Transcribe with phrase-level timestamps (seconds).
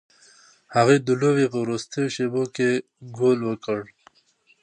[0.75, 2.69] هغوی د لوبې په وروستیو شیبو کې
[3.17, 3.79] ګول وکړ.